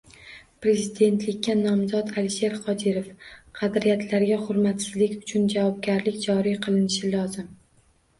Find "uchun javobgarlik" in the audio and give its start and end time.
5.19-6.17